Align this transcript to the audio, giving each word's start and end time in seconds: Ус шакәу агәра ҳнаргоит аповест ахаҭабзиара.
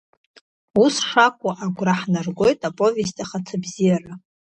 Ус 0.83 0.95
шакәу 1.09 1.49
агәра 1.63 1.95
ҳнаргоит 1.99 2.59
аповест 2.69 3.17
ахаҭабзиара. 3.23 4.13